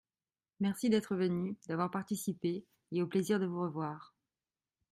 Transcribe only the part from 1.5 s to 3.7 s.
d’avoir participé et au plaisir de vous